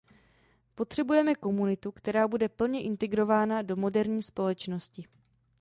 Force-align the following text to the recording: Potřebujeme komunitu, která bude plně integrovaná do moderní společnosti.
Potřebujeme 0.75 1.35
komunitu, 1.35 1.91
která 1.91 2.27
bude 2.27 2.49
plně 2.49 2.83
integrovaná 2.83 3.61
do 3.61 3.75
moderní 3.75 4.23
společnosti. 4.23 5.05